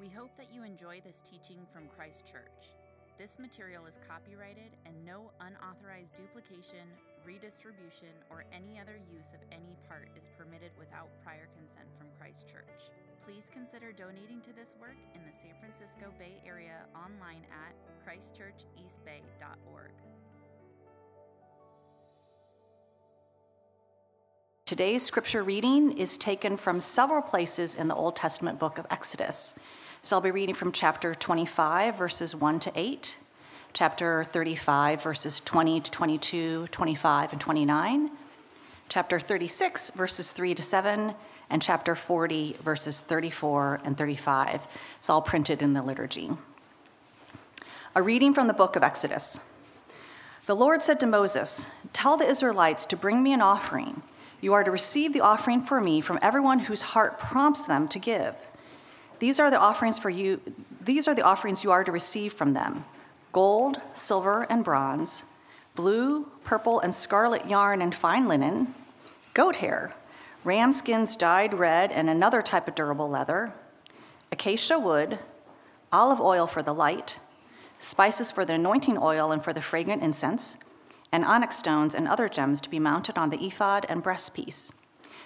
[0.00, 2.70] We hope that you enjoy this teaching from Christ Church.
[3.18, 6.86] This material is copyrighted and no unauthorized duplication,
[7.26, 12.46] redistribution, or any other use of any part is permitted without prior consent from Christ
[12.46, 12.94] Church.
[13.26, 17.74] Please consider donating to this work in the San Francisco Bay Area online at
[18.06, 19.90] christchurcheastbay.org.
[24.64, 29.58] Today's scripture reading is taken from several places in the Old Testament book of Exodus.
[30.00, 33.18] So I'll be reading from chapter 25, verses 1 to 8,
[33.72, 38.10] chapter 35, verses 20 to 22, 25, and 29,
[38.88, 41.14] chapter 36, verses 3 to 7,
[41.50, 44.68] and chapter 40, verses 34 and 35.
[44.98, 46.30] It's all printed in the liturgy.
[47.96, 49.40] A reading from the book of Exodus.
[50.46, 54.02] The Lord said to Moses, Tell the Israelites to bring me an offering.
[54.40, 57.98] You are to receive the offering for me from everyone whose heart prompts them to
[57.98, 58.36] give.
[59.18, 60.40] These are the offerings for you,
[60.80, 62.84] these are the offerings you are to receive from them
[63.32, 65.24] gold, silver, and bronze,
[65.74, 68.74] blue, purple, and scarlet yarn and fine linen,
[69.34, 69.94] goat hair,
[70.44, 73.52] ram skins dyed red and another type of durable leather,
[74.32, 75.18] acacia wood,
[75.92, 77.20] olive oil for the light,
[77.78, 80.58] spices for the anointing oil and for the fragrant incense
[81.12, 84.72] and onyx stones and other gems to be mounted on the ephod and breastpiece.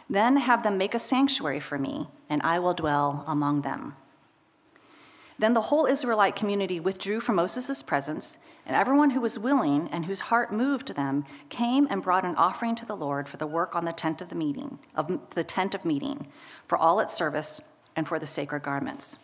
[0.09, 3.97] Then have them make a sanctuary for me, and I will dwell among them.
[5.39, 10.07] Then the whole Israelite community withdrew from Moses' presence, and everyone who was willing and
[10.07, 13.75] whose heart moved them came and brought an offering to the Lord for the work
[13.75, 16.29] on the tent of the meeting, of the tent of meeting,
[16.69, 17.61] for all its service
[17.97, 19.19] and for the sacred garments.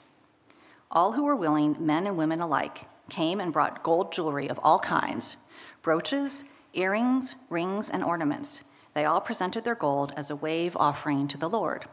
[0.90, 4.78] All who were willing, men and women alike, came and brought gold jewelry of all
[4.78, 5.36] kinds
[5.82, 8.64] brooches, earrings, rings, and ornaments.
[8.98, 11.84] They all presented their gold as a wave offering to the Lord.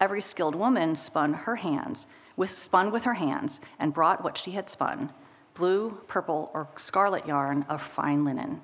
[0.00, 4.52] Every skilled woman spun her hands, with, spun with her hands, and brought what she
[4.52, 5.10] had spun
[5.54, 8.60] blue, purple, or scarlet yarn of fine linen.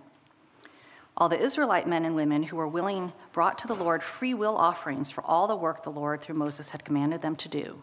[1.16, 4.56] All the Israelite men and women who were willing brought to the Lord free will
[4.56, 7.82] offerings for all the work the Lord through Moses had commanded them to do.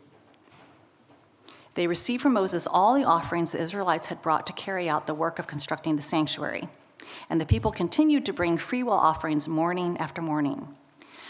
[1.74, 5.14] They received from Moses all the offerings the Israelites had brought to carry out the
[5.14, 6.70] work of constructing the sanctuary.
[7.30, 10.76] And the people continued to bring freewill offerings morning after morning.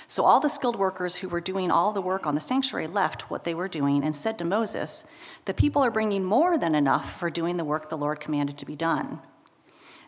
[0.08, 3.30] So all the skilled workers who were doing all the work on the sanctuary left
[3.31, 5.06] what they were doing and said to Moses,
[5.46, 8.66] The people are bringing more than enough for doing the work the Lord commanded to
[8.66, 9.19] be done.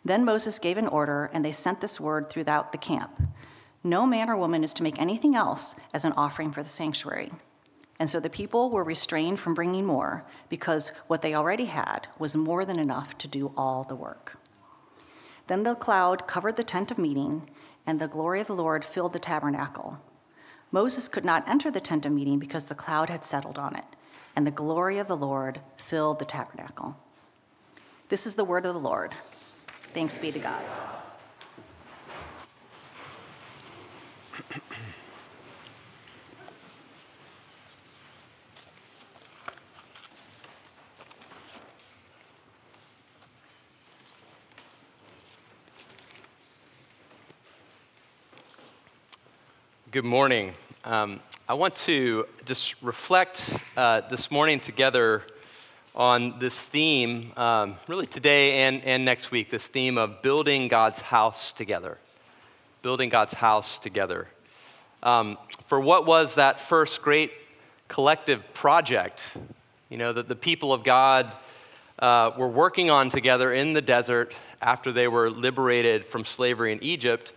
[0.06, 3.20] Then Moses gave an order, and they sent this word throughout the camp
[3.84, 7.32] No man or woman is to make anything else as an offering for the sanctuary.
[8.00, 12.36] And so the people were restrained from bringing more because what they already had was
[12.36, 14.38] more than enough to do all the work.
[15.48, 17.50] Then the cloud covered the tent of meeting,
[17.86, 19.98] and the glory of the Lord filled the tabernacle.
[20.72, 23.86] Moses could not enter the tent of meeting because the cloud had settled on it,
[24.36, 26.98] and the glory of the Lord filled the tabernacle.
[28.10, 29.16] This is the word of the Lord.
[29.94, 30.64] Thanks be to God.
[49.90, 50.54] Good morning.
[50.84, 55.24] Um, I want to just reflect uh, this morning together
[55.96, 61.00] on this theme, um, really today and, and next week, this theme of building God's
[61.00, 62.00] house together.
[62.82, 64.28] Building God's house together.
[65.04, 65.38] Um,
[65.68, 67.32] for what was that first great
[67.88, 69.24] collective project,
[69.88, 71.32] you know, that the people of God
[72.00, 76.84] uh, were working on together in the desert after they were liberated from slavery in
[76.84, 77.32] Egypt?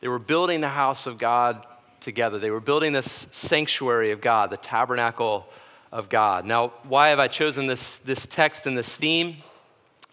[0.00, 1.64] They were building the house of God
[2.04, 2.38] together.
[2.38, 5.48] They were building this sanctuary of God, the tabernacle
[5.90, 6.44] of God.
[6.44, 9.36] Now, why have I chosen this, this text and this theme?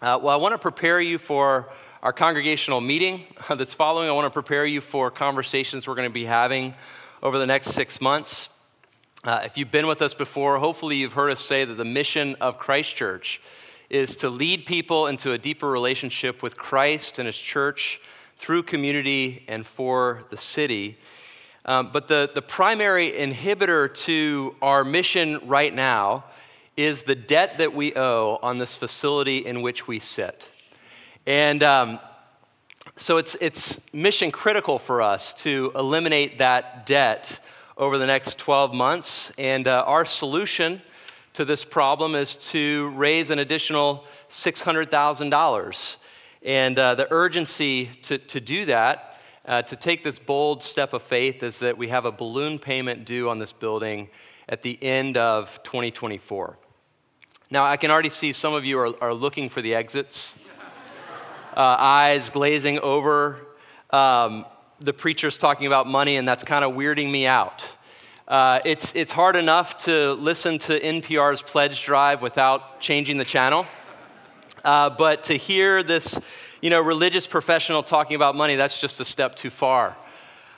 [0.01, 1.69] Uh, well, I want to prepare you for
[2.01, 4.09] our congregational meeting that's following.
[4.09, 6.73] I want to prepare you for conversations we're going to be having
[7.21, 8.49] over the next six months.
[9.23, 12.35] Uh, if you've been with us before, hopefully you've heard us say that the mission
[12.41, 13.39] of Christ Church
[13.91, 17.99] is to lead people into a deeper relationship with Christ and His church
[18.37, 20.97] through community and for the city.
[21.65, 26.25] Um, but the, the primary inhibitor to our mission right now
[26.75, 30.41] is the debt that we owe on this facility in which we sit.
[31.27, 31.99] And um,
[32.97, 37.39] so it's, it's mission critical for us to eliminate that debt
[37.77, 39.31] over the next 12 months.
[39.37, 40.81] And uh, our solution
[41.33, 45.95] to this problem is to raise an additional $600,000.
[46.43, 49.10] And uh, the urgency to, to do that
[49.45, 53.05] uh, to take this bold step of faith is that we have a balloon payment
[53.05, 54.09] due on this building
[54.47, 56.57] at the end of 2024.
[57.49, 60.35] Now, I can already see some of you are, are looking for the exits,
[61.57, 63.39] uh, eyes glazing over.
[63.89, 64.45] Um,
[64.79, 67.67] the preacher's talking about money, and that's kind of weirding me out.
[68.27, 73.65] Uh, it's, it's hard enough to listen to NPR's pledge drive without changing the channel.
[74.63, 76.19] Uh, but to hear this,
[76.61, 79.97] you know, religious professional talking about money, that's just a step too far.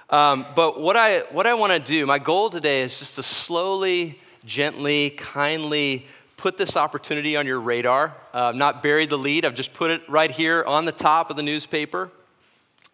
[0.09, 3.23] Um, but what I, what I want to do, my goal today is just to
[3.23, 6.05] slowly, gently, kindly
[6.35, 8.13] put this opportunity on your radar.
[8.33, 11.37] Uh, not bury the lead, I've just put it right here on the top of
[11.37, 12.11] the newspaper.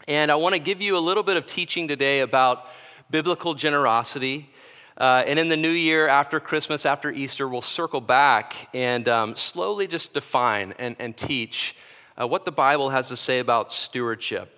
[0.08, 2.68] And I want to give you a little bit of teaching today about
[3.10, 4.50] biblical generosity.
[4.98, 9.36] Uh, and in the new year, after Christmas, after Easter, we'll circle back and um,
[9.36, 11.76] slowly just define and, and teach
[12.20, 14.52] uh, what the Bible has to say about stewardship.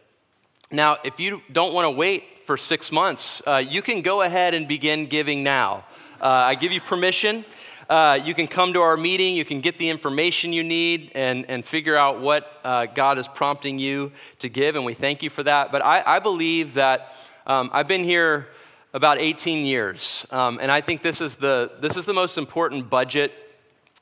[0.72, 4.54] Now, if you don't want to wait for six months, uh, you can go ahead
[4.54, 5.86] and begin giving now.
[6.22, 7.46] Uh, I give you permission.
[7.90, 11.46] Uh, you can come to our meeting, you can get the information you need and,
[11.50, 15.30] and figure out what uh, God is prompting you to give, and we thank you
[15.30, 15.74] for that.
[15.74, 17.14] But I, I believe that
[17.46, 18.48] um, I've been here
[18.94, 22.90] about 18 years, um, and I think this is, the, this is the most important
[22.90, 23.34] budget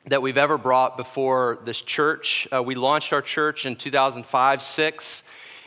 [0.06, 2.48] that we've ever brought before this church.
[2.52, 5.24] Uh, we launched our church in 2005 6,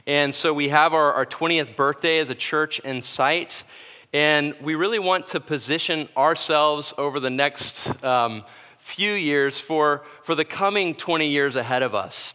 [0.07, 3.65] and so we have our, our 20th birthday as a church in sight.
[4.13, 8.45] And we really want to position ourselves over the next um,
[8.79, 12.35] few years for, for the coming 20 years ahead of us.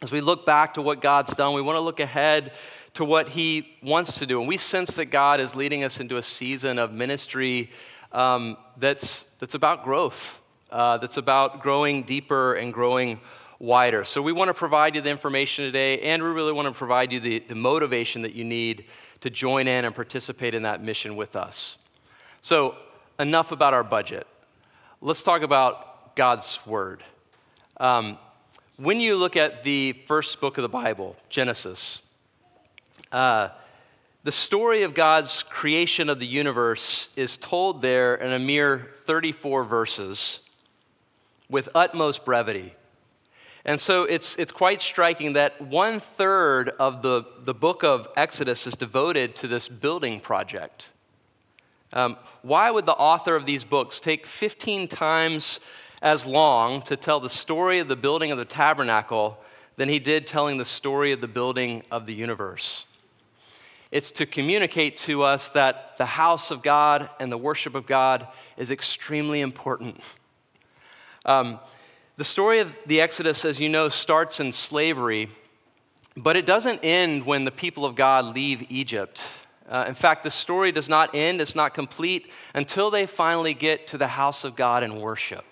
[0.00, 2.52] As we look back to what God's done, we want to look ahead
[2.94, 4.38] to what He wants to do.
[4.38, 7.70] And we sense that God is leading us into a season of ministry
[8.12, 10.38] um, that's, that's about growth,
[10.72, 13.20] uh, that's about growing deeper and growing
[13.58, 14.04] wider.
[14.04, 17.12] So we want to provide you the information today, and we really want to provide
[17.12, 18.86] you the, the motivation that you need
[19.20, 21.76] to join in and participate in that mission with us.
[22.40, 22.74] So,
[23.20, 24.26] enough about our budget.
[25.00, 27.04] Let's talk about God's Word.
[27.76, 28.18] Um,
[28.76, 32.00] when you look at the first book of the Bible, Genesis,
[33.12, 33.50] uh,
[34.24, 39.64] the story of God's creation of the universe is told there in a mere 34
[39.64, 40.40] verses
[41.52, 42.74] with utmost brevity.
[43.64, 48.66] And so it's, it's quite striking that one third of the, the book of Exodus
[48.66, 50.88] is devoted to this building project.
[51.92, 55.60] Um, why would the author of these books take 15 times
[56.00, 59.38] as long to tell the story of the building of the tabernacle
[59.76, 62.86] than he did telling the story of the building of the universe?
[63.92, 68.26] It's to communicate to us that the house of God and the worship of God
[68.56, 70.00] is extremely important.
[71.24, 71.60] Um,
[72.16, 75.28] the story of the Exodus, as you know, starts in slavery,
[76.16, 79.22] but it doesn't end when the people of God leave Egypt.
[79.68, 83.86] Uh, in fact, the story does not end, it's not complete until they finally get
[83.86, 85.44] to the house of God and worship.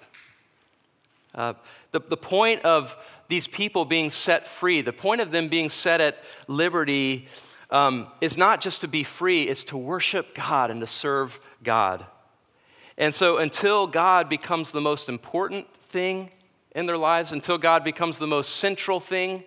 [1.34, 1.55] Uh,
[1.93, 2.96] the, the point of
[3.28, 6.19] these people being set free, the point of them being set at
[6.49, 7.28] liberty,
[7.70, 12.05] um, is not just to be free, it's to worship God and to serve God.
[13.00, 16.29] And so, until God becomes the most important thing
[16.73, 19.43] in their lives, until God becomes the most central thing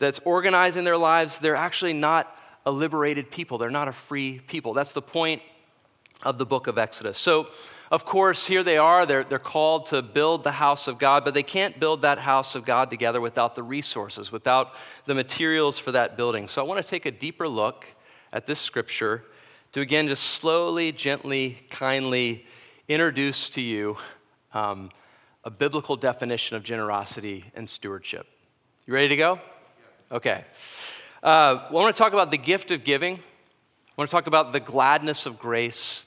[0.00, 2.36] that's organizing their lives, they're actually not
[2.66, 3.56] a liberated people.
[3.56, 4.74] They're not a free people.
[4.74, 5.42] That's the point
[6.24, 7.18] of the book of Exodus.
[7.18, 7.46] So,
[7.92, 9.06] of course, here they are.
[9.06, 12.56] They're, they're called to build the house of God, but they can't build that house
[12.56, 14.74] of God together without the resources, without
[15.06, 16.48] the materials for that building.
[16.48, 17.86] So, I want to take a deeper look
[18.32, 19.22] at this scripture
[19.70, 22.44] to again just slowly, gently, kindly
[22.88, 23.96] introduce to you
[24.52, 24.90] um,
[25.44, 28.26] a biblical definition of generosity and stewardship.
[28.86, 29.40] You ready to go?
[30.10, 30.44] Okay.
[31.22, 33.14] Uh, well, I want to talk about the gift of giving.
[33.14, 33.20] I
[33.96, 36.04] want to talk about the gladness of grace.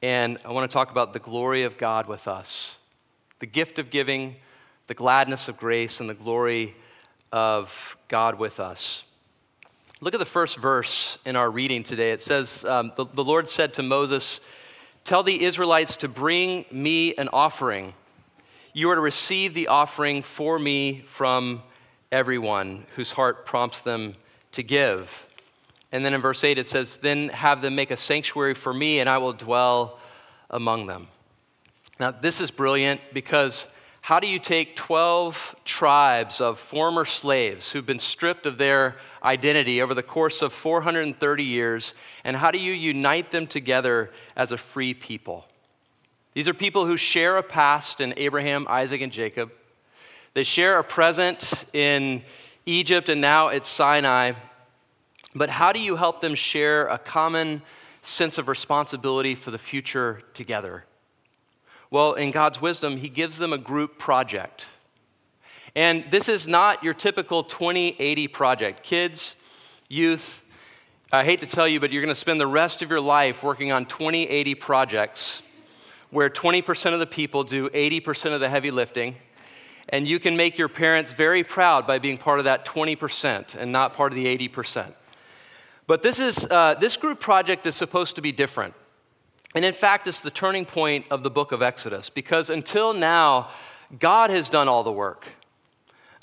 [0.00, 2.76] And I want to talk about the glory of God with us.
[3.40, 4.36] The gift of giving,
[4.86, 6.74] the gladness of grace, and the glory
[7.30, 9.02] of God with us.
[10.00, 12.12] Look at the first verse in our reading today.
[12.12, 14.40] It says, um, the, the Lord said to Moses,
[15.06, 17.94] Tell the Israelites to bring me an offering
[18.76, 21.62] you are to receive the offering for me from
[22.12, 24.16] everyone whose heart prompts them
[24.52, 25.10] to give.
[25.92, 29.00] And then in verse 8 it says, Then have them make a sanctuary for me,
[29.00, 29.98] and I will dwell
[30.50, 31.08] among them.
[31.98, 33.66] Now, this is brilliant because
[34.02, 38.96] how do you take 12 tribes of former slaves who've been stripped of their
[39.26, 41.92] identity over the course of 430 years,
[42.24, 45.44] and how do you unite them together as a free people?
[46.32, 49.50] These are people who share a past in Abraham, Isaac, and Jacob.
[50.34, 52.22] They share a present in
[52.66, 54.32] Egypt, and now it's Sinai.
[55.34, 57.62] but how do you help them share a common
[58.02, 60.84] sense of responsibility for the future together?
[61.90, 64.66] Well, in God's wisdom, He gives them a group project.
[65.76, 68.82] And this is not your typical 2080 project.
[68.82, 69.36] Kids,
[69.88, 70.40] youth,
[71.12, 73.42] I hate to tell you, but you're going to spend the rest of your life
[73.42, 75.42] working on 2080 projects
[76.08, 79.16] where 20% of the people do 80% of the heavy lifting.
[79.90, 83.70] And you can make your parents very proud by being part of that 20% and
[83.70, 84.94] not part of the 80%.
[85.86, 88.72] But this, is, uh, this group project is supposed to be different.
[89.54, 93.50] And in fact, it's the turning point of the book of Exodus because until now,
[93.98, 95.26] God has done all the work.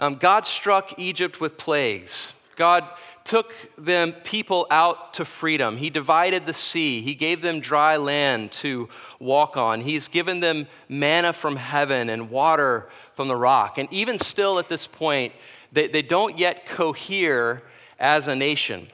[0.03, 2.27] Um, God struck Egypt with plagues.
[2.57, 2.83] God
[3.24, 5.77] took them people out to freedom.
[5.77, 7.01] He divided the sea.
[7.01, 9.79] He gave them dry land to walk on.
[9.79, 13.77] He's given them manna from heaven and water from the rock.
[13.77, 15.31] And even still at this point,
[15.72, 17.63] they, they don't yet cohere
[17.98, 18.89] as a nation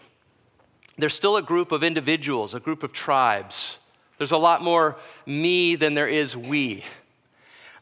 [0.99, 3.79] there's still a group of individuals, a group of tribes.
[4.17, 6.83] There's a lot more me than there is we.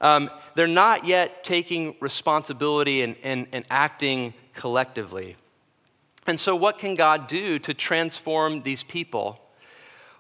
[0.01, 5.35] Um, they're not yet taking responsibility and, and, and acting collectively.
[6.27, 9.39] And so, what can God do to transform these people?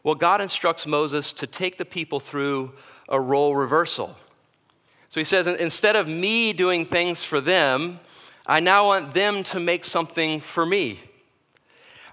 [0.03, 2.71] Well, God instructs Moses to take the people through
[3.09, 4.15] a role reversal.
[5.09, 7.99] So he says, instead of me doing things for them,
[8.45, 10.99] I now want them to make something for me.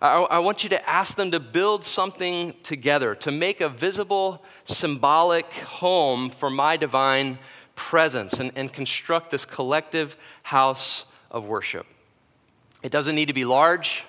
[0.00, 4.42] I, I want you to ask them to build something together, to make a visible,
[4.64, 7.38] symbolic home for my divine
[7.76, 11.86] presence and, and construct this collective house of worship.
[12.82, 14.04] It doesn't need to be large.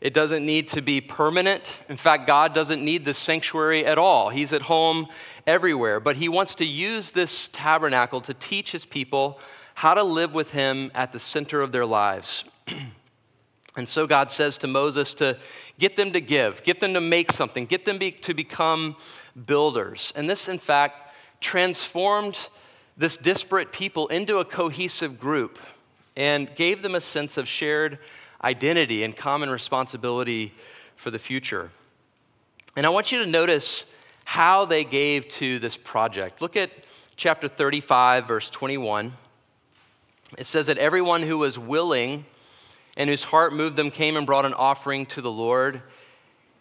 [0.00, 1.80] It doesn't need to be permanent.
[1.88, 4.28] In fact, God doesn't need the sanctuary at all.
[4.28, 5.08] He's at home
[5.46, 6.00] everywhere.
[6.00, 9.40] But He wants to use this tabernacle to teach His people
[9.74, 12.44] how to live with Him at the center of their lives.
[13.76, 15.36] And so God says to Moses to
[15.78, 18.96] get them to give, get them to make something, get them be, to become
[19.46, 20.12] builders.
[20.16, 22.48] And this, in fact, transformed
[22.96, 25.58] this disparate people into a cohesive group
[26.16, 27.98] and gave them a sense of shared
[28.42, 30.54] identity and common responsibility
[30.96, 31.70] for the future.
[32.74, 33.84] And I want you to notice
[34.24, 36.40] how they gave to this project.
[36.40, 36.70] Look at
[37.16, 39.12] chapter 35, verse 21.
[40.38, 42.24] It says that everyone who was willing
[42.96, 45.82] and whose heart moved them came and brought an offering to the Lord.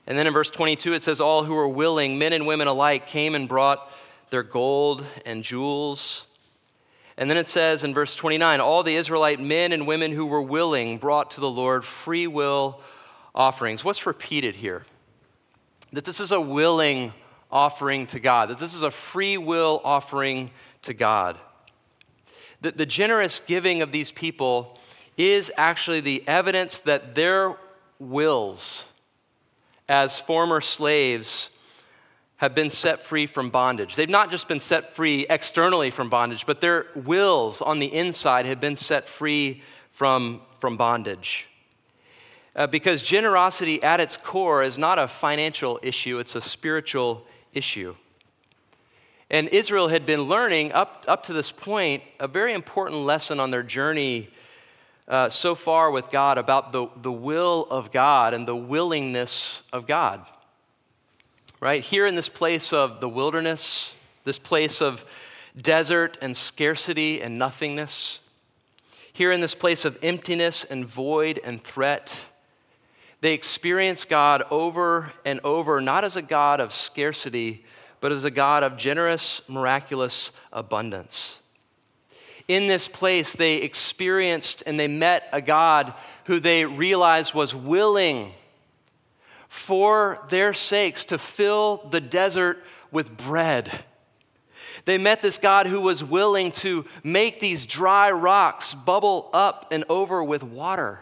[0.08, 3.08] And then in verse 22, it says, All who were willing, men and women alike,
[3.08, 3.92] came and brought
[4.30, 6.26] their gold and jewels.
[7.18, 10.42] And then it says in verse 29, All the Israelite men and women who were
[10.42, 12.82] willing brought to the Lord free will
[13.34, 13.84] offerings.
[13.84, 14.86] What's repeated here?
[15.94, 17.14] That this is a willing
[17.52, 20.52] offering to God, that this is a free will offering
[20.82, 21.38] to God.
[22.62, 24.78] That the generous giving of these people
[25.18, 27.56] is actually the evidence that their
[28.00, 28.84] wills
[29.88, 31.50] as former slaves
[32.38, 33.96] have been set free from bondage.
[33.96, 38.46] They've not just been set free externally from bondage, but their wills on the inside
[38.46, 41.46] have been set free from, from bondage.
[42.56, 47.96] Uh, because generosity at its core is not a financial issue, it's a spiritual issue.
[49.30, 53.50] And Israel had been learning up, up to this point a very important lesson on
[53.50, 54.30] their journey
[55.08, 59.86] uh, so far with God about the, the will of God and the willingness of
[59.86, 60.26] God.
[61.60, 61.84] Right?
[61.84, 63.94] Here in this place of the wilderness,
[64.24, 65.06] this place of
[65.60, 68.20] desert and scarcity and nothingness,
[69.14, 72.20] here in this place of emptiness and void and threat,
[73.22, 77.64] they experience God over and over, not as a God of scarcity,
[78.02, 81.38] but as a God of generous, miraculous abundance
[82.48, 85.94] in this place, they experienced and they met a God
[86.26, 88.34] who they realized was willing
[89.50, 93.84] for their sakes to fill the desert with bread.
[94.86, 99.84] They met this God who was willing to make these dry rocks bubble up and
[99.90, 101.00] over with water.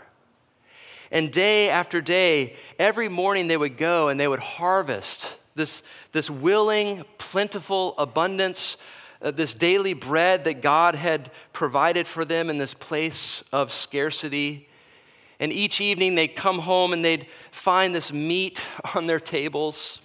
[1.11, 6.29] And day after day, every morning they would go and they would harvest this, this
[6.29, 8.77] willing, plentiful abundance
[9.23, 14.67] Uh, this daily bread that God had provided for them in this place of scarcity.
[15.39, 18.61] And each evening they'd come home and they'd find this meat
[18.95, 19.99] on their tables.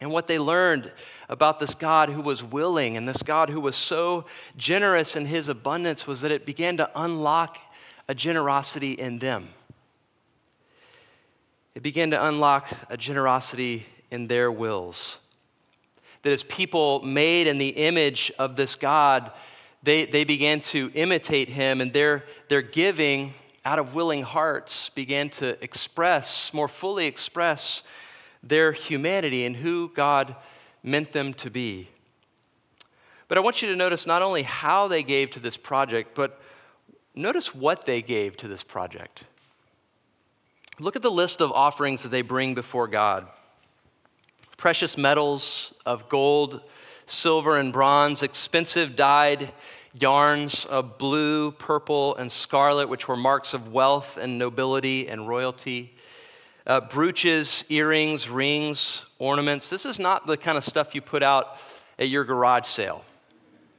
[0.00, 0.92] And what they learned
[1.30, 4.26] about this God who was willing and this God who was so
[4.58, 7.56] generous in his abundance was that it began to unlock
[8.08, 9.48] a generosity in them.
[11.74, 15.18] It began to unlock a generosity in their wills
[16.28, 19.32] that as people made in the image of this God,
[19.82, 23.32] they, they began to imitate him, and their, their giving
[23.64, 27.82] out of willing hearts, began to express, more fully express,
[28.42, 30.36] their humanity and who God
[30.82, 31.88] meant them to be.
[33.26, 36.42] But I want you to notice not only how they gave to this project, but
[37.14, 39.24] notice what they gave to this project.
[40.78, 43.26] Look at the list of offerings that they bring before God
[44.58, 46.60] precious metals of gold,
[47.06, 49.50] silver, and bronze, expensive dyed
[49.94, 55.94] yarns of blue, purple, and scarlet, which were marks of wealth and nobility and royalty.
[56.66, 59.70] Uh, brooches, earrings, rings, ornaments.
[59.70, 61.56] This is not the kind of stuff you put out
[61.98, 63.04] at your garage sale,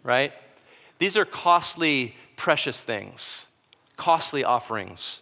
[0.01, 0.33] right?
[0.97, 3.45] These are costly, precious things,
[3.95, 5.19] costly offerings.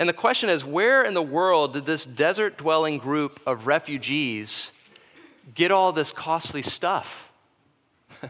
[0.00, 4.72] And the question is where in the world did this desert dwelling group of refugees
[5.54, 7.30] get all this costly stuff?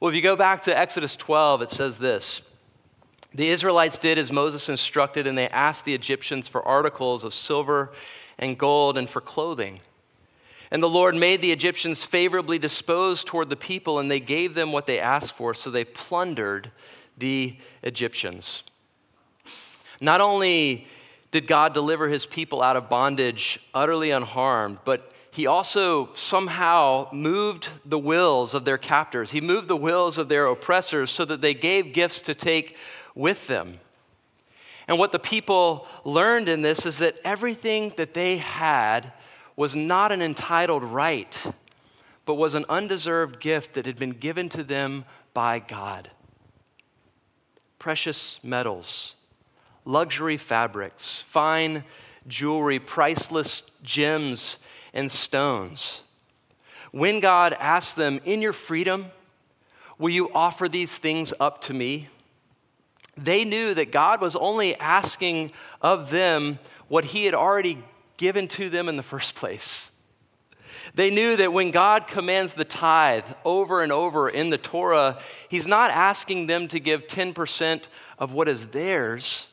[0.00, 2.42] well, if you go back to Exodus 12, it says this
[3.32, 7.92] The Israelites did as Moses instructed, and they asked the Egyptians for articles of silver
[8.36, 9.78] and gold and for clothing.
[10.72, 14.72] And the Lord made the Egyptians favorably disposed toward the people, and they gave them
[14.72, 16.72] what they asked for, so they plundered
[17.16, 18.64] the Egyptians.
[20.00, 20.86] Not only
[21.30, 27.68] did God deliver his people out of bondage utterly unharmed, but he also somehow moved
[27.84, 29.30] the wills of their captors.
[29.30, 32.76] He moved the wills of their oppressors so that they gave gifts to take
[33.14, 33.80] with them.
[34.86, 39.12] And what the people learned in this is that everything that they had
[39.54, 41.40] was not an entitled right,
[42.24, 46.10] but was an undeserved gift that had been given to them by God.
[47.78, 49.14] Precious metals
[49.88, 51.82] luxury fabrics, fine
[52.26, 54.58] jewelry, priceless gems
[54.92, 56.02] and stones.
[56.92, 59.06] When God asked them, In your freedom,
[59.98, 62.08] will you offer these things up to me?
[63.16, 67.82] They knew that God was only asking of them what He had already
[68.18, 69.90] given to them in the first place.
[70.94, 75.18] They knew that when God commands the tithe over and over in the Torah,
[75.48, 77.84] He's not asking them to give 10%
[78.18, 79.46] of what is theirs,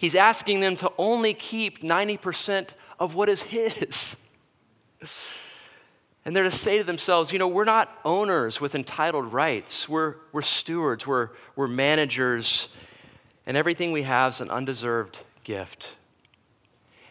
[0.00, 4.16] He's asking them to only keep 90% of what is His.
[6.22, 9.88] And they're to say to themselves, you know, we're not owners with entitled rights.
[9.88, 12.68] We're, we're stewards, we're, we're managers,
[13.46, 15.94] and everything we have is an undeserved gift.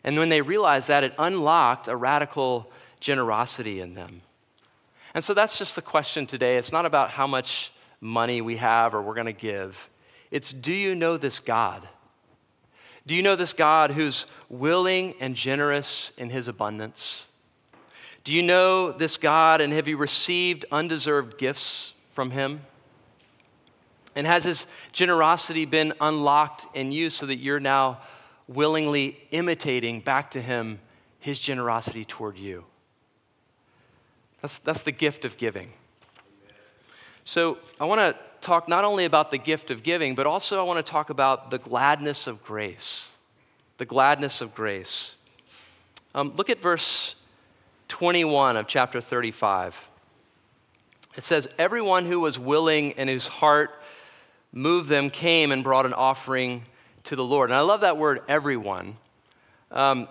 [0.04, 4.22] And when they realized that, it unlocked a radical generosity in them.
[5.16, 6.58] And so that's just the question today.
[6.58, 9.90] It's not about how much money we have or we're going to give,
[10.30, 11.90] it's do you know this God?
[13.06, 17.28] Do you know this God who's willing and generous in his abundance?
[18.24, 22.62] Do you know this God and have you received undeserved gifts from him?
[24.16, 28.02] And has his generosity been unlocked in you so that you're now
[28.48, 30.80] willingly imitating back to him
[31.20, 32.66] his generosity toward you?
[34.42, 35.74] That's, that's the gift of giving.
[37.24, 40.64] So I want to talk not only about the gift of giving, but also I
[40.64, 43.10] want to talk about the gladness of grace.
[43.78, 45.16] The gladness of grace.
[46.14, 47.16] Um, look at verse
[47.88, 49.76] 21 of chapter 35.
[51.16, 53.72] It says, Everyone who was willing and whose heart
[54.52, 56.64] moved them came and brought an offering
[57.06, 57.50] to the Lord.
[57.50, 58.98] And I love that word, everyone.
[59.72, 60.08] Um,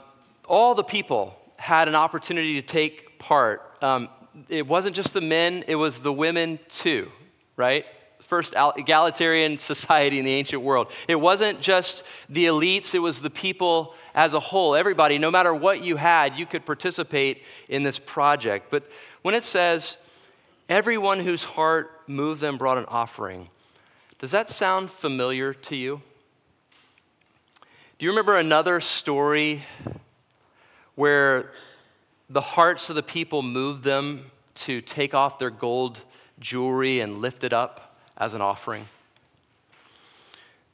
[0.46, 3.62] all the people had an opportunity to take part.
[3.82, 4.08] Um,
[4.48, 7.10] it wasn't just the men, it was the women too,
[7.56, 7.84] right?
[8.28, 10.92] First egalitarian society in the ancient world.
[11.08, 14.76] It wasn't just the elites, it was the people as a whole.
[14.76, 18.70] Everybody, no matter what you had, you could participate in this project.
[18.70, 18.88] But
[19.22, 19.98] when it says,
[20.68, 23.48] everyone whose heart moved them brought an offering,
[24.18, 26.02] does that sound familiar to you?
[27.98, 29.64] Do you remember another story
[30.94, 31.52] where
[32.28, 36.00] the hearts of the people moved them to take off their gold
[36.40, 37.87] jewelry and lift it up?
[38.18, 38.88] As an offering.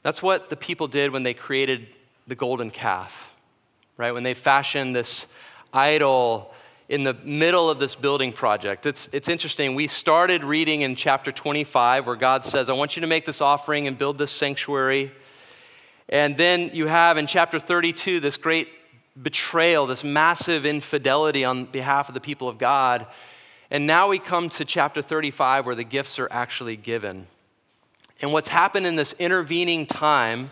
[0.01, 1.87] That's what the people did when they created
[2.27, 3.31] the golden calf,
[3.97, 4.11] right?
[4.11, 5.27] When they fashioned this
[5.73, 6.51] idol
[6.87, 8.85] in the middle of this building project.
[8.85, 9.73] It's, it's interesting.
[9.73, 13.41] We started reading in chapter 25 where God says, I want you to make this
[13.41, 15.11] offering and build this sanctuary.
[16.09, 18.67] And then you have in chapter 32 this great
[19.19, 23.07] betrayal, this massive infidelity on behalf of the people of God.
[23.71, 27.25] And now we come to chapter 35 where the gifts are actually given.
[28.21, 30.51] And what's happened in this intervening time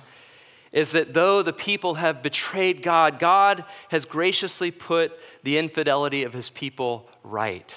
[0.72, 6.34] is that though the people have betrayed God, God has graciously put the infidelity of
[6.34, 7.76] his people right.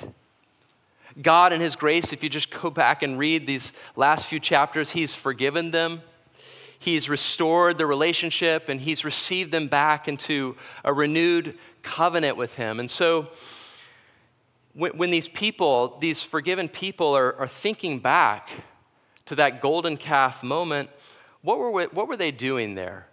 [1.20, 4.90] God, in his grace, if you just go back and read these last few chapters,
[4.90, 6.03] he's forgiven them.
[6.79, 12.81] he's restored the relationship and he's received them back into a renewed covenant with him.
[12.81, 13.29] And so,
[14.75, 18.51] when, these people, these forgiven people, are, are thinking back
[19.27, 20.91] to that golden calf moment,
[21.43, 23.07] what were, what were they doing there?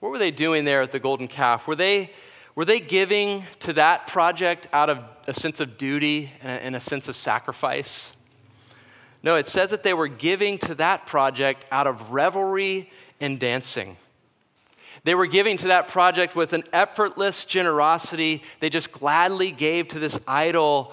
[0.00, 1.66] What were they doing there at the golden calf?
[1.66, 2.10] Were they,
[2.54, 7.08] were they giving to that project out of a sense of duty and a sense
[7.08, 8.10] of sacrifice?
[9.22, 13.96] No, it says that they were giving to that project out of revelry and dancing.
[15.04, 18.42] They were giving to that project with an effortless generosity.
[18.60, 20.92] They just gladly gave to this idol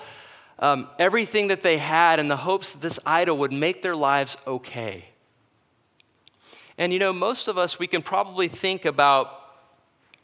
[0.59, 4.37] um, everything that they had in the hopes that this idol would make their lives
[4.45, 5.05] okay.
[6.77, 9.39] And you know, most of us, we can probably think about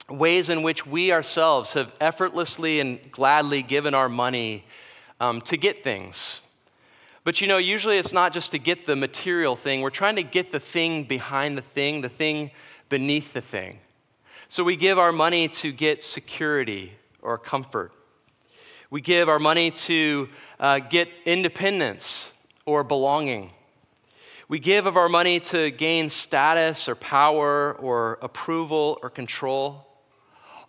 [0.10, 4.66] ways in which we ourselves have effortlessly and gladly given our money
[5.20, 6.42] um, to get things.
[7.24, 10.24] But you know, usually it's not just to get the material thing, we're trying to
[10.24, 12.52] get the thing behind the thing, the thing
[12.88, 13.80] beneath the thing.
[14.48, 17.92] So we give our money to get security or comfort.
[18.96, 22.32] We give our money to uh, get independence
[22.66, 23.52] or belonging.
[24.48, 29.86] We give of our money to gain status or power or approval or control.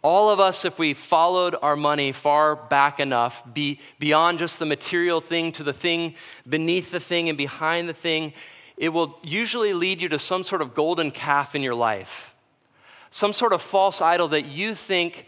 [0.02, 4.66] All of us, if we followed our money far back enough, be, beyond just the
[4.66, 6.16] material thing to the thing
[6.48, 8.32] beneath the thing and behind the thing,
[8.76, 12.34] it will usually lead you to some sort of golden calf in your life,
[13.08, 15.26] some sort of false idol that you think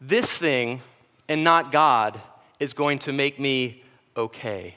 [0.00, 0.82] this thing
[1.28, 2.20] and not God
[2.60, 3.82] is going to make me
[4.16, 4.76] okay.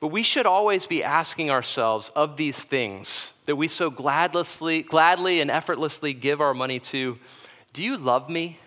[0.00, 5.40] But we should always be asking ourselves of these things that we so gladly, gladly
[5.40, 7.18] and effortlessly give our money to
[7.72, 8.58] do you love me?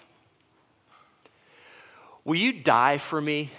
[2.26, 3.52] Will you die for me?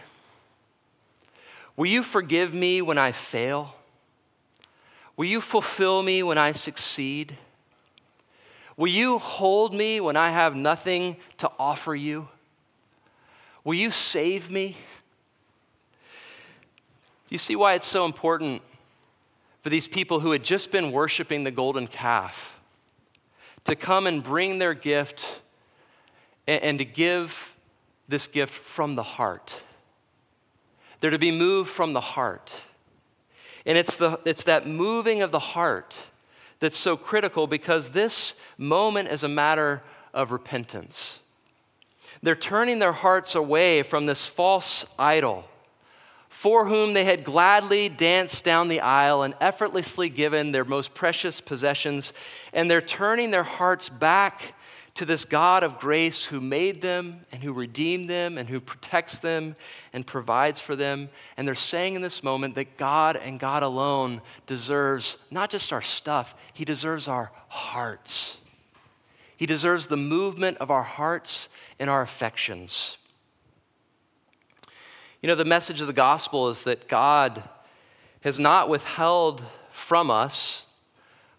[1.74, 3.74] Will you forgive me when I fail?
[5.16, 7.38] Will you fulfill me when I succeed?
[8.78, 12.28] Will you hold me when I have nothing to offer you?
[13.64, 14.76] Will you save me?
[17.28, 18.62] You see why it's so important
[19.62, 22.60] for these people who had just been worshiping the golden calf
[23.64, 25.40] to come and bring their gift
[26.46, 27.50] and, to give
[28.06, 29.56] this gift from the heart.
[31.00, 32.54] They're to be moved from the heart.
[33.66, 35.96] And it's, the, it's that moving of the heart
[36.60, 41.18] that's so critical because this moment is a matter of repentance.
[42.22, 45.44] They're turning their hearts away from this false idol
[46.28, 51.40] for whom they had gladly danced down the aisle and effortlessly given their most precious
[51.40, 52.12] possessions.
[52.52, 54.54] And they're turning their hearts back
[54.98, 59.20] to this God of grace who made them and who redeemed them and who protects
[59.20, 59.54] them
[59.92, 61.08] and provides for them.
[61.36, 65.82] And they're saying in this moment that God and God alone deserves not just our
[65.82, 68.38] stuff, He deserves our hearts.
[69.36, 72.96] He deserves the movement of our hearts and our affections.
[75.22, 77.48] You know, the message of the gospel is that God
[78.22, 80.66] has not withheld from us,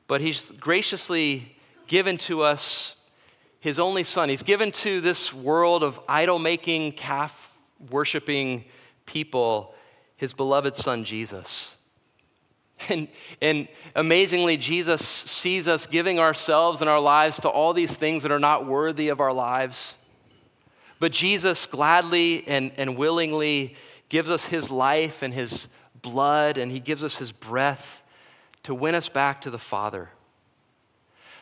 [0.07, 2.95] but He's graciously given to us
[3.59, 4.29] his only son.
[4.29, 7.57] He's given to this world of idol making, calf
[7.89, 8.65] worshiping
[9.05, 9.73] people
[10.15, 11.75] his beloved son, Jesus.
[12.87, 13.07] And,
[13.41, 18.31] and amazingly, Jesus sees us giving ourselves and our lives to all these things that
[18.31, 19.95] are not worthy of our lives.
[20.99, 23.75] But Jesus gladly and, and willingly
[24.07, 25.67] gives us his life and his
[26.01, 28.03] blood, and he gives us his breath
[28.63, 30.09] to win us back to the Father.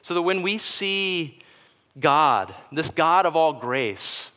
[0.01, 1.39] So that when we see
[1.99, 4.29] God, this God of all grace,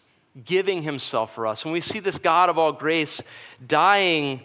[0.45, 3.23] giving himself for us, when we see this God of all grace
[3.67, 4.43] dying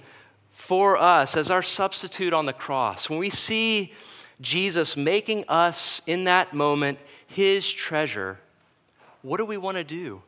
[0.52, 3.94] for us as our substitute on the cross, when we see
[4.42, 8.40] Jesus making us in that moment his treasure,
[9.22, 10.22] what do we want to do?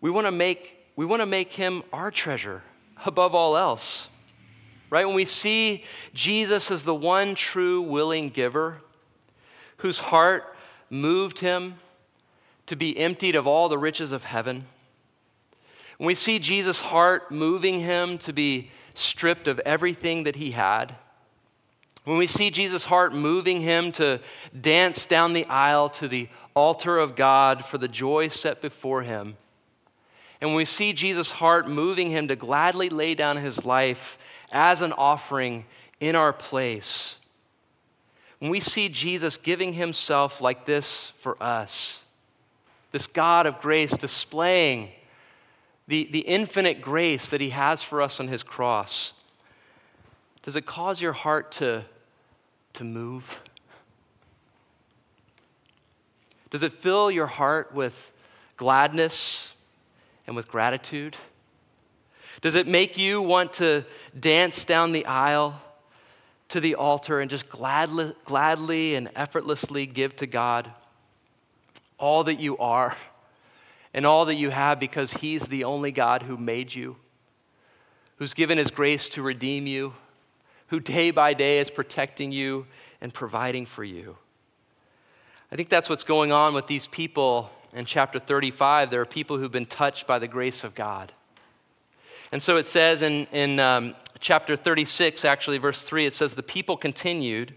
[0.00, 2.62] We want to make, we want to make him our treasure
[3.04, 4.08] above all else.
[4.88, 5.06] Right?
[5.06, 8.78] When we see Jesus as the one true willing giver,
[9.78, 10.56] whose heart
[10.90, 11.76] moved him
[12.66, 14.66] to be emptied of all the riches of heaven,
[15.98, 20.94] when we see Jesus' heart moving him to be stripped of everything that he had,
[22.04, 24.20] when we see Jesus' heart moving him to
[24.58, 29.36] dance down the aisle to the altar of God for the joy set before him,
[30.40, 34.16] and when we see Jesus' heart moving him to gladly lay down his life
[34.50, 35.66] as an offering
[36.00, 37.16] in our place,
[38.40, 42.02] when we see Jesus giving himself like this for us,
[42.90, 44.88] this God of grace displaying
[45.86, 49.12] the, the infinite grace that he has for us on his cross,
[50.42, 51.84] does it cause your heart to
[52.74, 53.40] to move?
[56.50, 58.10] Does it fill your heart with
[58.56, 59.52] gladness
[60.26, 61.16] and with gratitude?
[62.42, 63.84] Does it make you want to
[64.18, 65.60] dance down the aisle
[66.50, 70.70] to the altar and just gladly, gladly and effortlessly give to God
[71.98, 72.96] all that you are
[73.92, 76.96] and all that you have because He's the only God who made you,
[78.16, 79.94] who's given His grace to redeem you,
[80.68, 82.66] who day by day is protecting you
[83.00, 84.16] and providing for you?
[85.52, 88.90] I think that's what's going on with these people in chapter 35.
[88.90, 91.12] There are people who've been touched by the grace of God.
[92.32, 96.42] And so it says in, in um, chapter 36, actually, verse 3, it says, The
[96.42, 97.54] people continued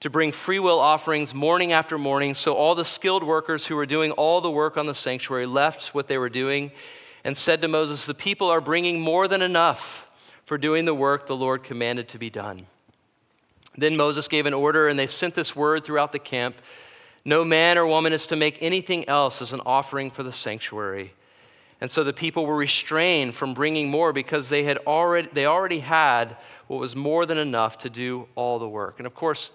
[0.00, 2.34] to bring free will offerings morning after morning.
[2.34, 5.94] So all the skilled workers who were doing all the work on the sanctuary left
[5.94, 6.72] what they were doing
[7.22, 10.06] and said to Moses, The people are bringing more than enough
[10.44, 12.66] for doing the work the Lord commanded to be done.
[13.76, 16.56] Then Moses gave an order, and they sent this word throughout the camp
[17.24, 21.14] No man or woman is to make anything else as an offering for the sanctuary.
[21.84, 25.80] And so the people were restrained from bringing more because they, had already, they already
[25.80, 28.94] had what was more than enough to do all the work.
[28.96, 29.50] And of course,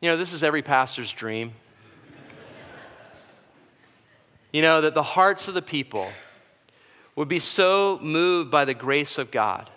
[0.00, 1.52] you know, this is every pastor's dream.
[4.54, 6.08] you know, that the hearts of the people
[7.14, 9.70] would be so moved by the grace of God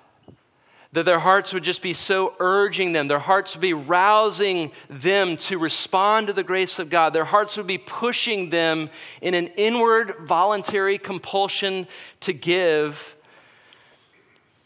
[0.92, 3.08] that their hearts would just be so urging them.
[3.08, 7.14] Their hearts would be rousing them to respond to the grace of God.
[7.14, 8.90] Their hearts would be pushing them
[9.22, 11.88] in an inward voluntary compulsion
[12.22, 13.16] to give.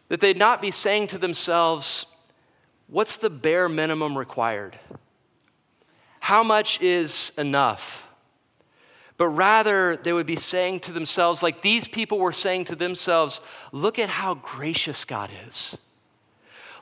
[0.08, 2.06] That they'd not be saying to themselves,
[2.88, 4.78] What's the bare minimum required?
[6.20, 8.04] How much is enough?
[9.18, 13.42] But rather, they would be saying to themselves, like these people were saying to themselves,
[13.72, 15.76] Look at how gracious God is.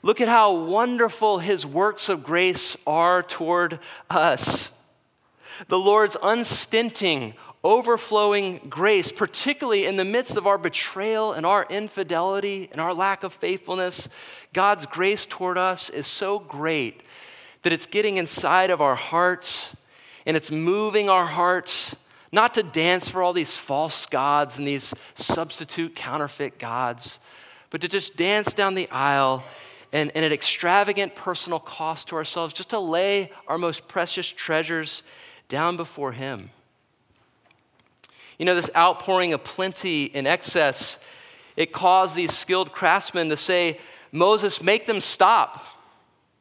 [0.04, 4.72] Look at how wonderful his works of grace are toward us.
[5.68, 12.70] The Lord's unstinting, overflowing grace, particularly in the midst of our betrayal and our infidelity
[12.72, 14.10] and our lack of faithfulness,
[14.54, 17.04] God's grace toward us is so great
[17.62, 19.76] that it's getting inside of our hearts
[20.26, 21.96] and it's moving our hearts
[22.32, 27.20] not to dance for all these false gods and these substitute counterfeit gods,
[27.70, 29.44] but to just dance down the aisle
[29.94, 35.04] and, and at extravagant personal cost to ourselves just to lay our most precious treasures
[35.50, 36.50] down before Him.
[38.38, 40.98] You know, this outpouring of plenty in excess,
[41.56, 43.80] it caused these skilled craftsmen to say,
[44.12, 45.66] Moses, make them stop.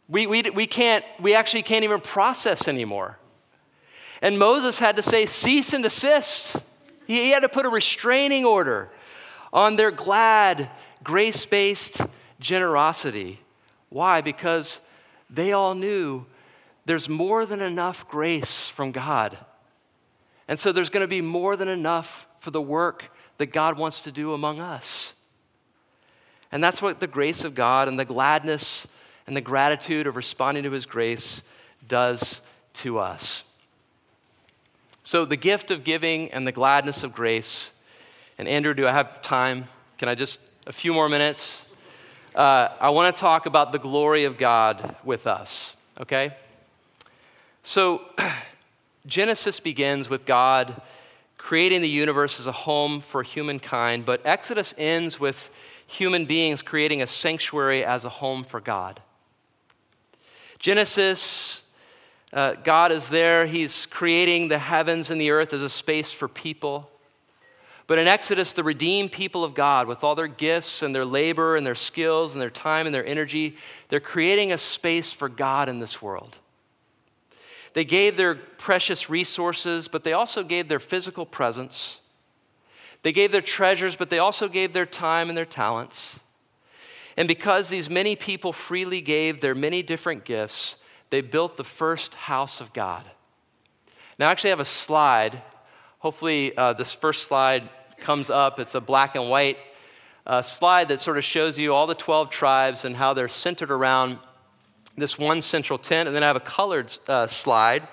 [0.09, 3.19] We, we, we, can't, we actually can't even process anymore.
[4.23, 6.57] And Moses had to say, cease and desist.
[7.07, 8.91] He, he had to put a restraining order
[9.53, 10.71] on their glad,
[11.03, 12.01] grace based
[12.41, 13.41] generosity.
[13.89, 14.21] Why?
[14.21, 14.81] Because
[15.29, 16.27] they all knew
[16.87, 19.39] there's more than enough grace from God.
[20.49, 24.03] And so there's going to be more than enough for the work that God wants
[24.03, 25.13] to do among us.
[26.51, 28.87] And that's what the grace of God and the gladness
[29.27, 31.43] and the gratitude of responding to His grace
[31.87, 32.41] does
[32.75, 33.45] to us.
[35.05, 37.71] So, the gift of giving and the gladness of grace.
[38.37, 39.69] And, Andrew, do I have time?
[39.99, 41.65] Can I just, a few more minutes?
[42.35, 46.35] Uh, I want to talk about the glory of God with us, okay?
[47.63, 48.03] So,
[49.07, 50.81] Genesis begins with God
[51.39, 55.51] creating the universe as a home for humankind, but Exodus ends with
[55.87, 59.01] human beings creating a sanctuary as a home for God.
[60.59, 61.63] Genesis,
[62.33, 66.29] uh, God is there, He's creating the heavens and the earth as a space for
[66.29, 66.91] people.
[67.91, 71.57] But in Exodus, the redeemed people of God, with all their gifts and their labor
[71.57, 73.57] and their skills and their time and their energy,
[73.89, 76.37] they're creating a space for God in this world.
[77.75, 81.99] They gave their precious resources, but they also gave their physical presence.
[83.03, 86.21] They gave their treasures, but they also gave their time and their talents.
[87.17, 90.77] And because these many people freely gave their many different gifts,
[91.11, 93.03] they built the first house of God.
[94.17, 95.43] Now, I actually have a slide.
[95.99, 97.69] Hopefully, uh, this first slide
[98.01, 98.59] comes up.
[98.59, 99.59] It's a black and white
[100.27, 103.71] uh, slide that sort of shows you all the 12 tribes and how they're centered
[103.71, 104.19] around
[104.97, 106.09] this one central tent.
[106.09, 107.89] And then I have a colored uh, slide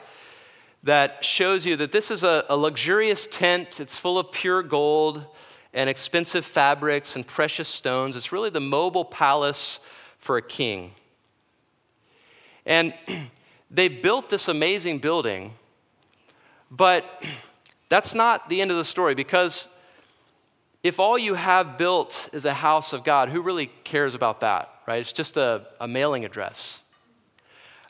[0.83, 3.79] that shows you that this is a, a luxurious tent.
[3.79, 5.25] It's full of pure gold
[5.73, 8.15] and expensive fabrics and precious stones.
[8.15, 9.79] It's really the mobile palace
[10.17, 10.91] for a king.
[12.65, 12.93] And
[13.71, 15.53] they built this amazing building,
[16.69, 17.05] but
[17.89, 19.67] that's not the end of the story because
[20.87, 24.69] if all you have built is a house of God, who really cares about that,
[24.87, 25.01] right?
[25.01, 26.79] It's just a, a mailing address.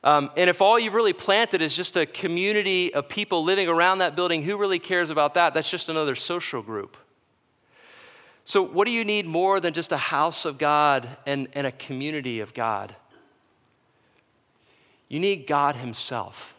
[0.04, 4.00] Um, and if all you've really planted is just a community of people living around
[4.00, 5.54] that building, who really cares about that?
[5.54, 6.98] That's just another social group.
[8.46, 11.72] So, what do you need more than just a house of God and, and a
[11.72, 12.96] community of God?
[15.08, 16.56] You need God Himself.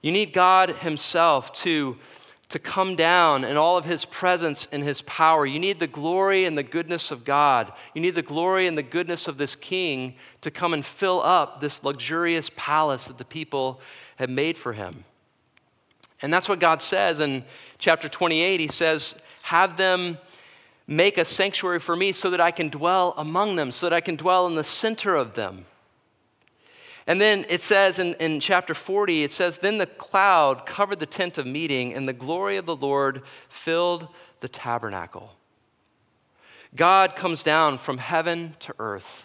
[0.00, 1.98] You need God Himself to,
[2.50, 5.46] to come down in all of His presence and His power.
[5.46, 7.72] You need the glory and the goodness of God.
[7.94, 11.60] You need the glory and the goodness of this King to come and fill up
[11.60, 13.80] this luxurious palace that the people
[14.16, 15.04] have made for Him.
[16.22, 17.44] And that's what God says in
[17.78, 18.60] chapter 28.
[18.60, 20.18] He says, Have them
[20.86, 24.00] make a sanctuary for me so that I can dwell among them, so that I
[24.00, 25.66] can dwell in the center of them.
[27.06, 31.06] And then it says in, in chapter 40, it says, Then the cloud covered the
[31.06, 34.08] tent of meeting, and the glory of the Lord filled
[34.40, 35.36] the tabernacle.
[36.74, 39.24] God comes down from heaven to earth.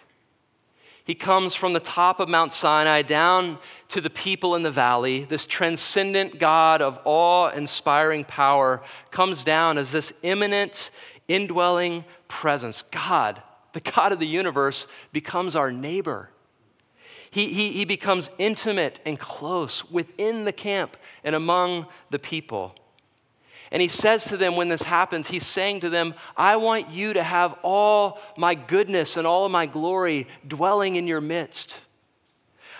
[1.05, 5.23] He comes from the top of Mount Sinai down to the people in the valley.
[5.23, 10.91] This transcendent God of awe inspiring power comes down as this immanent,
[11.27, 12.83] indwelling presence.
[12.83, 13.41] God,
[13.73, 16.29] the God of the universe, becomes our neighbor.
[17.31, 22.75] He, he, he becomes intimate and close within the camp and among the people.
[23.71, 27.13] And he says to them when this happens, he's saying to them, I want you
[27.13, 31.77] to have all my goodness and all my glory dwelling in your midst.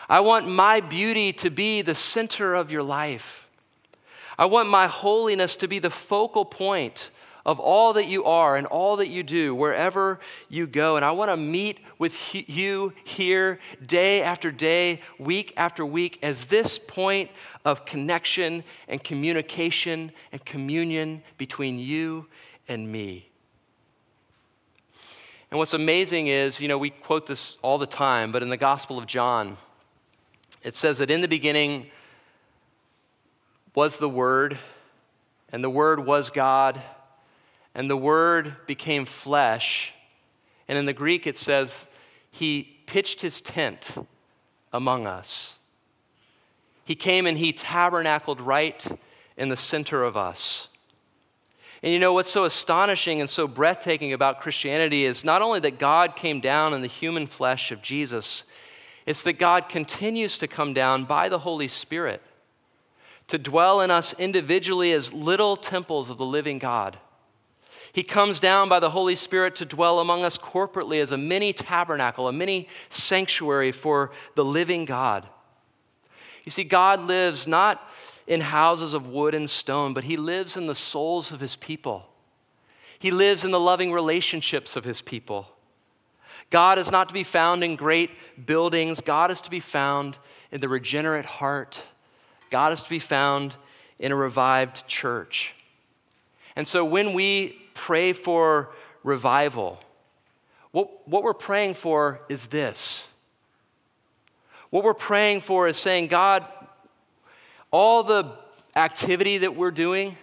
[0.09, 3.47] I want my beauty to be the center of your life.
[4.39, 7.11] I want my holiness to be the focal point
[7.45, 10.95] of all that you are and all that you do wherever you go.
[10.95, 16.45] And I want to meet with you here day after day, week after week, as
[16.45, 17.31] this point
[17.65, 22.27] of connection and communication and communion between you
[22.67, 23.29] and me.
[25.51, 28.57] And what's amazing is, you know, we quote this all the time, but in the
[28.57, 29.57] Gospel of John,
[30.61, 31.87] it says that in the beginning
[33.73, 34.59] was the Word,
[35.51, 36.79] and the Word was God
[37.75, 39.91] and the Word became flesh.
[40.67, 41.85] And in the Greek, it says,
[42.31, 43.95] He pitched His tent
[44.73, 45.55] among us.
[46.83, 48.85] He came and He tabernacled right
[49.37, 50.67] in the center of us.
[51.81, 55.79] And you know what's so astonishing and so breathtaking about Christianity is not only that
[55.79, 58.43] God came down in the human flesh of Jesus,
[59.05, 62.21] it's that God continues to come down by the Holy Spirit
[63.29, 66.97] to dwell in us individually as little temples of the living God.
[67.99, 71.51] He comes down by the Holy Spirit to dwell among us corporately as a mini
[71.51, 75.27] tabernacle, a mini sanctuary for the living God.
[76.45, 77.85] You see, God lives not
[78.25, 82.05] in houses of wood and stone, but He lives in the souls of His people.
[82.97, 85.49] He lives in the loving relationships of His people.
[86.51, 88.11] God is not to be found in great
[88.45, 90.17] buildings, God is to be found
[90.53, 91.81] in the regenerate heart.
[92.49, 93.55] God is to be found
[93.99, 95.53] in a revived church.
[96.55, 98.69] And so when we pray for
[99.03, 99.79] revival,
[100.71, 103.07] what, what we're praying for is this.
[104.69, 106.45] What we're praying for is saying, God,
[107.71, 108.31] all the
[108.75, 110.17] activity that we're doing,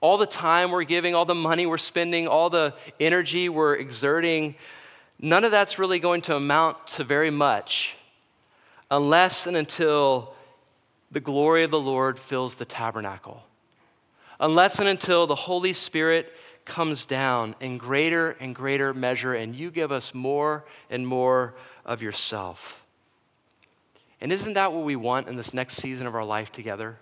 [0.00, 4.56] all the time we're giving, all the money we're spending, all the energy we're exerting,
[5.20, 7.94] none of that's really going to amount to very much
[8.90, 10.34] unless and until
[11.12, 13.44] the glory of the Lord fills the tabernacle.
[14.40, 16.32] Unless and until the Holy Spirit
[16.70, 21.54] comes down in greater and greater measure, and you give us more and more
[21.84, 22.80] of yourself.
[24.20, 26.96] And isn't that what we want in this next season of our life together?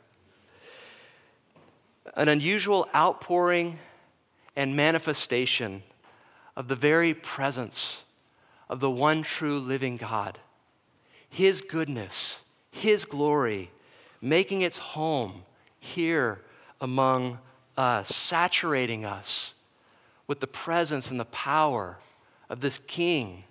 [2.17, 3.79] An unusual outpouring
[4.57, 5.83] and manifestation
[6.57, 8.01] of the very presence
[8.71, 10.39] of the one true living God.
[11.29, 13.71] His goodness, His glory,
[14.23, 15.43] making its home
[15.79, 16.41] here
[16.81, 17.39] among
[17.77, 19.55] us, saturating us
[20.29, 21.99] with the presence and the power
[22.49, 23.43] of this King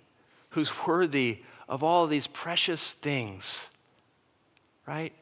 [0.50, 3.66] who's worthy of all of these precious things,
[4.86, 5.12] right?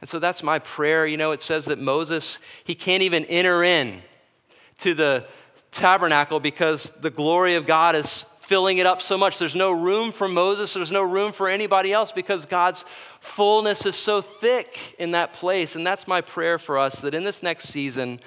[0.00, 1.06] And so that's my prayer.
[1.06, 4.02] You know, it says that Moses, he can't even enter in
[4.78, 5.24] to the
[5.70, 9.38] tabernacle because the glory of God is filling it up so much.
[9.38, 12.84] There's no room for Moses, there's no room for anybody else because God's
[13.20, 15.76] fullness is so thick in that place.
[15.76, 18.20] And that's my prayer for us that in this next season,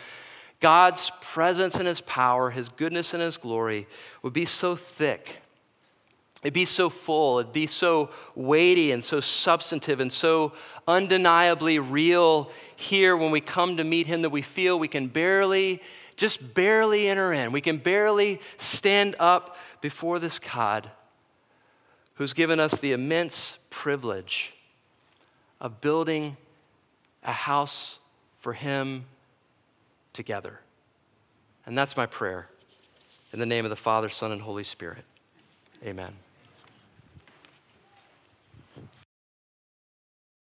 [0.66, 3.88] God's presence and His power, His goodness and His glory
[4.24, 5.36] would be so thick.
[6.41, 10.53] It'd be so full, it'd be so weighty and so substantive and so
[10.88, 15.84] undeniably real here when we come to meet Him that we feel we can barely,
[16.18, 17.51] just barely enter in.
[17.51, 20.89] We can barely stand up before this God
[22.16, 24.51] who's given us the immense privilege
[25.61, 26.38] of building
[27.24, 27.99] a house
[28.39, 29.05] for Him
[30.16, 30.61] together.
[31.66, 32.49] And that's my prayer.
[33.32, 35.03] In the name of the Father, Son, and Holy Spirit.
[35.84, 36.13] Amen.